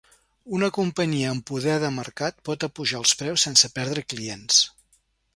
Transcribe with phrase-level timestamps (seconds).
[0.59, 4.63] Una companyia amb poder de mercat pot apujar els preus sense perdre clients.